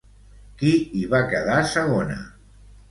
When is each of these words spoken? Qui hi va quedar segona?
Qui 0.61 0.71
hi 0.99 1.03
va 1.13 1.21
quedar 1.35 1.61
segona? 1.77 2.21